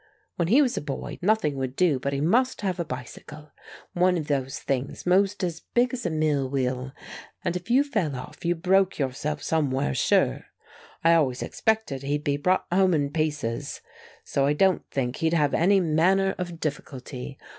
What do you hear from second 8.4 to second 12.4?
you broke yourself somewhere, sure. I always expected he'd be